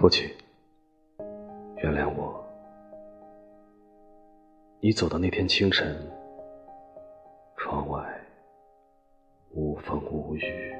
[0.00, 0.26] 父亲，
[1.76, 2.42] 原谅我。
[4.80, 5.94] 你走的那天清晨，
[7.58, 8.02] 窗外
[9.50, 10.74] 无风无雨，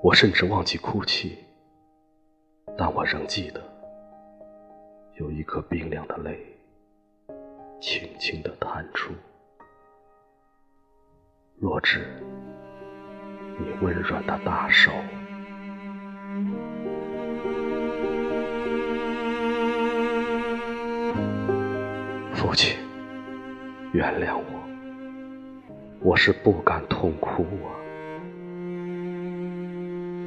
[0.00, 1.36] 我甚至忘记哭泣，
[2.78, 3.60] 但我仍记得，
[5.14, 6.38] 有一颗冰凉的泪，
[7.80, 9.12] 轻轻地弹出，
[11.58, 12.06] 落至
[13.58, 14.90] 你温软的大手。
[22.34, 22.76] 父亲，
[23.92, 24.44] 原谅我，
[26.00, 27.70] 我是不敢痛哭啊。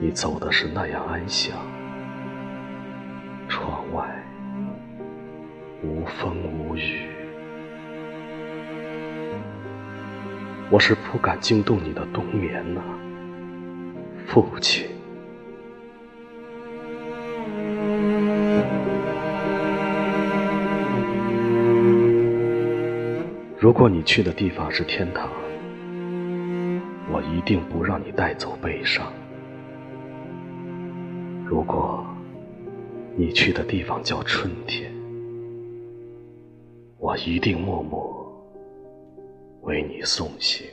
[0.02, 1.58] 你走的是那样安详，
[3.48, 4.08] 窗外
[5.84, 7.08] 无风无雨，
[10.70, 12.82] 我是不敢惊动你的冬眠呐，
[14.28, 14.88] 父亲。
[23.58, 25.30] 如果你去的地方是天堂，
[27.12, 29.06] 我一定不让你带走悲伤；
[31.46, 32.06] 如果
[33.16, 34.92] 你去的地方叫春天，
[37.00, 38.46] 我一定默默
[39.62, 40.68] 为你送行。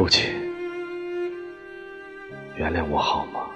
[0.00, 0.24] 父亲，
[2.56, 3.50] 原谅我好吗？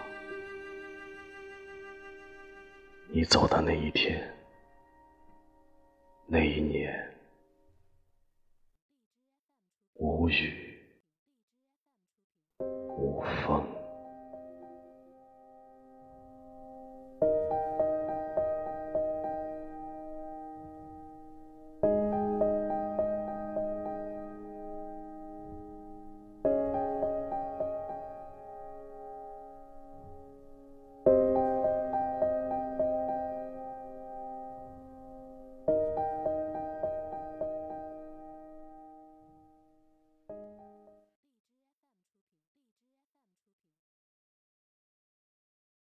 [3.09, 4.23] 你走的那一天，
[6.27, 7.17] 那一年，
[9.95, 10.79] 无雨
[12.59, 13.67] 无风。